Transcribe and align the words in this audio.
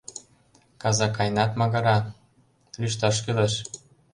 Казакайнат 0.81 1.51
магыра, 1.61 1.97
лӱшташ 2.81 3.15
кӱлеш. 3.23 3.53